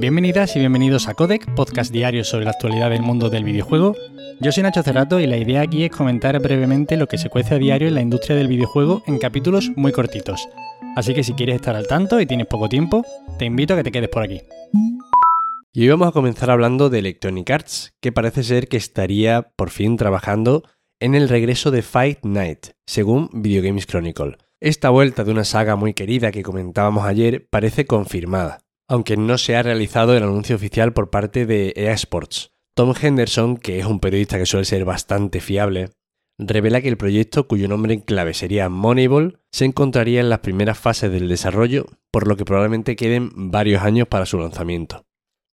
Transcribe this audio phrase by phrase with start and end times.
[0.00, 3.94] Bienvenidas y bienvenidos a Codec, podcast diario sobre la actualidad del mundo del videojuego.
[4.40, 7.56] Yo soy Nacho Cerrato y la idea aquí es comentar brevemente lo que se cuece
[7.56, 10.48] a diario en la industria del videojuego en capítulos muy cortitos.
[10.96, 13.04] Así que si quieres estar al tanto y tienes poco tiempo,
[13.38, 14.40] te invito a que te quedes por aquí.
[15.74, 19.68] Y hoy vamos a comenzar hablando de Electronic Arts, que parece ser que estaría por
[19.68, 20.62] fin trabajando
[20.98, 24.38] en el regreso de Fight Night, según Video Games Chronicle.
[24.60, 28.60] Esta vuelta de una saga muy querida que comentábamos ayer parece confirmada,
[28.90, 32.50] aunque no se ha realizado el anuncio oficial por parte de EA Sports.
[32.74, 35.90] Tom Henderson, que es un periodista que suele ser bastante fiable,
[36.38, 40.76] revela que el proyecto, cuyo nombre en clave sería Moneyball, se encontraría en las primeras
[40.76, 45.06] fases del desarrollo, por lo que probablemente queden varios años para su lanzamiento.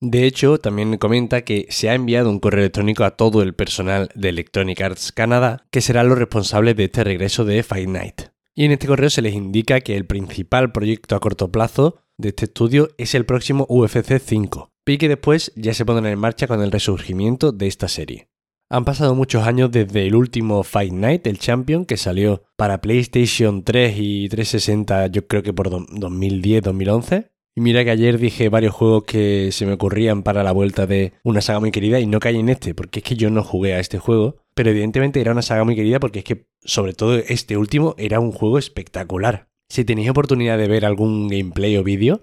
[0.00, 4.10] De hecho, también comenta que se ha enviado un correo electrónico a todo el personal
[4.14, 8.22] de Electronic Arts Canadá, que serán los responsables de este regreso de Fight Night.
[8.54, 12.30] Y en este correo se les indica que el principal proyecto a corto plazo de
[12.30, 16.46] este estudio es el próximo UFC 5, y que después ya se pondrá en marcha
[16.46, 18.28] con el resurgimiento de esta serie.
[18.70, 23.62] Han pasado muchos años desde el último Fight Night, el Champion, que salió para PlayStation
[23.62, 27.30] 3 y 360 yo creo que por 2010-2011.
[27.56, 31.12] Y mira que ayer dije varios juegos que se me ocurrían para la vuelta de
[31.22, 33.74] una saga muy querida y no caí en este, porque es que yo no jugué
[33.74, 34.38] a este juego.
[34.54, 38.18] Pero evidentemente era una saga muy querida porque es que, sobre todo este último, era
[38.18, 39.48] un juego espectacular.
[39.68, 42.20] Si tenéis oportunidad de ver algún gameplay o vídeo,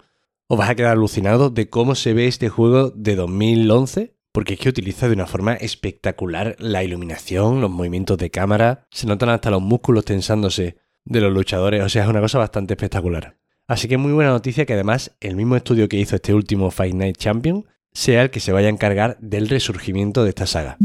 [0.47, 4.59] os vas a quedar alucinado de cómo se ve este juego de 2011 porque es
[4.59, 9.51] que utiliza de una forma espectacular la iluminación, los movimientos de cámara, se notan hasta
[9.51, 13.37] los músculos tensándose de los luchadores, o sea, es una cosa bastante espectacular.
[13.67, 16.95] Así que muy buena noticia que además el mismo estudio que hizo este último Fight
[16.95, 20.77] Night Champion sea el que se vaya a encargar del resurgimiento de esta saga.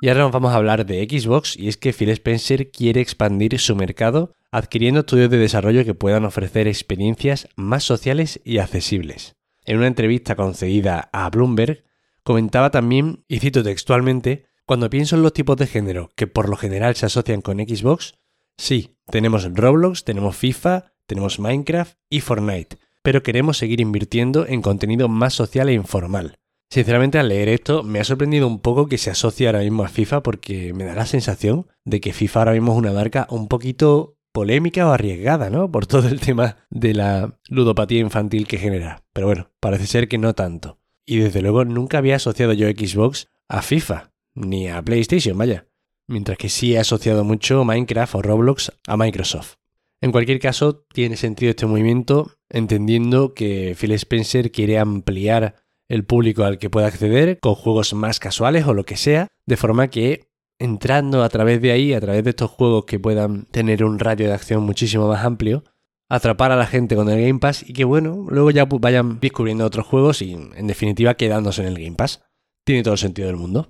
[0.00, 3.58] Y ahora nos vamos a hablar de Xbox y es que Phil Spencer quiere expandir
[3.58, 9.36] su mercado adquiriendo estudios de desarrollo que puedan ofrecer experiencias más sociales y accesibles.
[9.64, 11.84] En una entrevista concedida a Bloomberg,
[12.24, 16.56] Comentaba también, y cito textualmente, cuando pienso en los tipos de género que por lo
[16.56, 18.14] general se asocian con Xbox,
[18.56, 25.06] sí, tenemos Roblox, tenemos FIFA, tenemos Minecraft y Fortnite, pero queremos seguir invirtiendo en contenido
[25.06, 26.38] más social e informal.
[26.70, 29.88] Sinceramente al leer esto me ha sorprendido un poco que se asocie ahora mismo a
[29.88, 33.48] FIFA porque me da la sensación de que FIFA ahora mismo es una marca un
[33.48, 35.70] poquito polémica o arriesgada, ¿no?
[35.70, 39.04] Por todo el tema de la ludopatía infantil que genera.
[39.12, 40.80] Pero bueno, parece ser que no tanto.
[41.06, 45.68] Y desde luego nunca había asociado yo Xbox a FIFA, ni a PlayStation, vaya.
[46.08, 49.54] Mientras que sí he asociado mucho Minecraft o Roblox a Microsoft.
[50.00, 55.54] En cualquier caso, tiene sentido este movimiento, entendiendo que Phil Spencer quiere ampliar
[55.88, 59.56] el público al que pueda acceder con juegos más casuales o lo que sea, de
[59.56, 60.28] forma que
[60.58, 64.28] entrando a través de ahí, a través de estos juegos que puedan tener un radio
[64.28, 65.64] de acción muchísimo más amplio,
[66.08, 69.64] atrapar a la gente con el Game Pass y que bueno, luego ya vayan descubriendo
[69.64, 72.22] otros juegos y en definitiva quedándose en el Game Pass.
[72.64, 73.68] Tiene todo el sentido del mundo.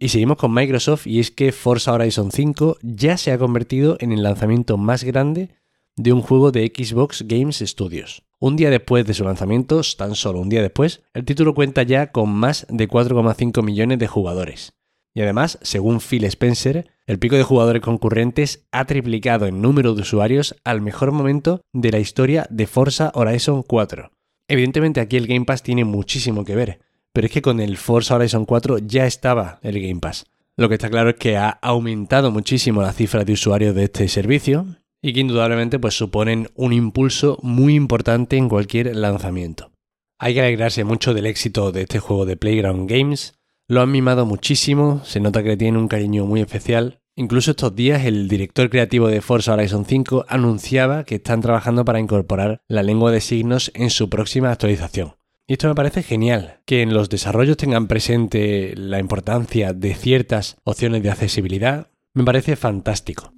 [0.00, 4.12] Y seguimos con Microsoft y es que Forza Horizon 5 ya se ha convertido en
[4.12, 5.50] el lanzamiento más grande
[5.96, 8.24] de un juego de Xbox Games Studios.
[8.40, 12.10] Un día después de su lanzamiento, tan solo un día después, el título cuenta ya
[12.10, 14.72] con más de 4,5 millones de jugadores.
[15.14, 20.02] Y además, según Phil Spencer, el pico de jugadores concurrentes ha triplicado en número de
[20.02, 24.10] usuarios al mejor momento de la historia de Forza Horizon 4.
[24.48, 26.80] Evidentemente aquí el Game Pass tiene muchísimo que ver,
[27.12, 30.26] pero es que con el Forza Horizon 4 ya estaba el Game Pass.
[30.56, 34.08] Lo que está claro es que ha aumentado muchísimo la cifra de usuarios de este
[34.08, 34.66] servicio
[35.02, 39.72] y que indudablemente pues suponen un impulso muy importante en cualquier lanzamiento.
[40.18, 43.34] Hay que alegrarse mucho del éxito de este juego de Playground Games,
[43.72, 47.00] lo han mimado muchísimo, se nota que le tienen un cariño muy especial.
[47.16, 51.98] Incluso estos días el director creativo de Forza Horizon 5 anunciaba que están trabajando para
[51.98, 55.14] incorporar la lengua de signos en su próxima actualización.
[55.46, 60.58] Y esto me parece genial, que en los desarrollos tengan presente la importancia de ciertas
[60.64, 63.32] opciones de accesibilidad, me parece fantástico.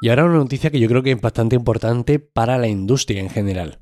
[0.00, 3.30] Y ahora una noticia que yo creo que es bastante importante para la industria en
[3.30, 3.80] general.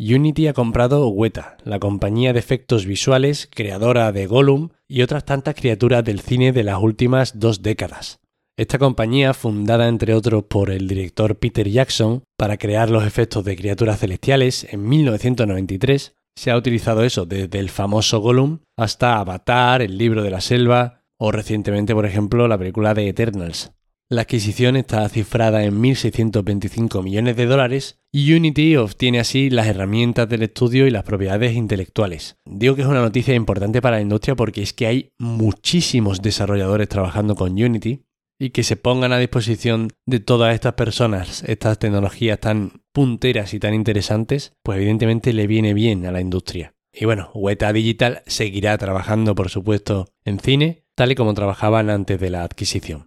[0.00, 5.56] Unity ha comprado Weta, la compañía de efectos visuales creadora de Gollum y otras tantas
[5.56, 8.20] criaturas del cine de las últimas dos décadas.
[8.56, 13.56] Esta compañía, fundada entre otros por el director Peter Jackson para crear los efectos de
[13.56, 19.98] criaturas celestiales en 1993, se ha utilizado eso desde el famoso Gollum hasta Avatar, el
[19.98, 23.72] libro de la selva o recientemente, por ejemplo, la película de Eternals.
[24.10, 30.26] La adquisición está cifrada en 1.625 millones de dólares y Unity obtiene así las herramientas
[30.26, 32.38] del estudio y las propiedades intelectuales.
[32.46, 36.88] Digo que es una noticia importante para la industria porque es que hay muchísimos desarrolladores
[36.88, 38.06] trabajando con Unity
[38.38, 43.60] y que se pongan a disposición de todas estas personas estas tecnologías tan punteras y
[43.60, 46.72] tan interesantes, pues evidentemente le viene bien a la industria.
[46.94, 52.18] Y bueno, Weta Digital seguirá trabajando, por supuesto, en cine, tal y como trabajaban antes
[52.18, 53.06] de la adquisición.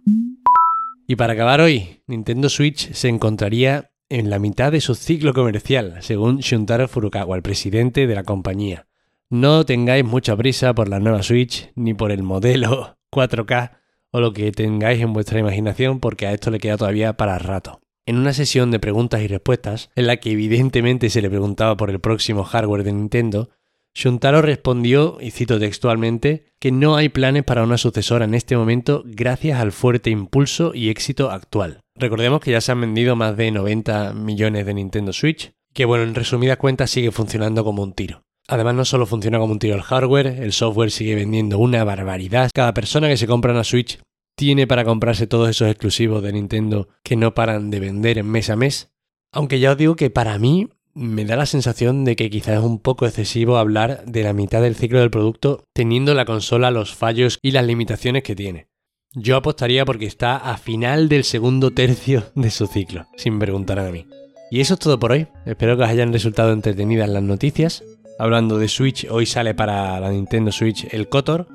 [1.12, 5.98] Y para acabar hoy, Nintendo Switch se encontraría en la mitad de su ciclo comercial,
[6.00, 8.86] según Shuntaro Furukawa, el presidente de la compañía.
[9.28, 13.72] No tengáis mucha prisa por la nueva Switch, ni por el modelo 4K
[14.10, 17.82] o lo que tengáis en vuestra imaginación, porque a esto le queda todavía para rato.
[18.06, 21.90] En una sesión de preguntas y respuestas, en la que evidentemente se le preguntaba por
[21.90, 23.50] el próximo hardware de Nintendo,
[23.94, 29.02] Shuntaro respondió, y cito textualmente, que no hay planes para una sucesora en este momento
[29.04, 31.80] gracias al fuerte impulso y éxito actual.
[31.94, 36.04] Recordemos que ya se han vendido más de 90 millones de Nintendo Switch, que bueno,
[36.04, 38.22] en resumidas cuentas sigue funcionando como un tiro.
[38.48, 42.50] Además no solo funciona como un tiro el hardware, el software sigue vendiendo una barbaridad.
[42.52, 44.00] Cada persona que se compra una Switch
[44.36, 48.56] tiene para comprarse todos esos exclusivos de Nintendo que no paran de vender mes a
[48.56, 48.90] mes.
[49.32, 52.64] Aunque ya os digo que para mí me da la sensación de que quizás es
[52.64, 56.94] un poco excesivo hablar de la mitad del ciclo del producto teniendo la consola los
[56.94, 58.68] fallos y las limitaciones que tiene.
[59.14, 63.90] Yo apostaría porque está a final del segundo tercio de su ciclo, sin preguntar a
[63.90, 64.06] mí.
[64.50, 65.28] Y eso es todo por hoy.
[65.46, 67.82] Espero que os hayan resultado entretenidas las noticias.
[68.18, 71.46] Hablando de Switch, hoy sale para la Nintendo Switch el Kotor.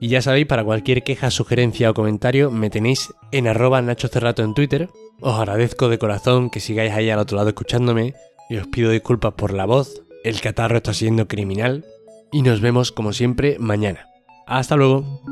[0.00, 4.42] Y ya sabéis, para cualquier queja, sugerencia o comentario, me tenéis en arroba Nacho Cerrato
[4.42, 4.90] en Twitter.
[5.20, 8.14] Os agradezco de corazón que sigáis ahí al otro lado escuchándome
[8.48, 11.84] y os pido disculpas por la voz, el catarro está siendo criminal
[12.32, 14.08] y nos vemos como siempre mañana.
[14.46, 15.22] Hasta luego.